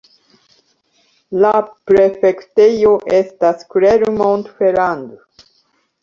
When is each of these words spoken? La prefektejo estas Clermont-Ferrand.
La 1.43 1.51
prefektejo 1.91 2.93
estas 3.17 3.61
Clermont-Ferrand. 3.75 5.45